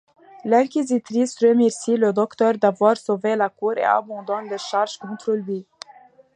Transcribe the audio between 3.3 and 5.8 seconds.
la cour et abandonne les charges contre lui.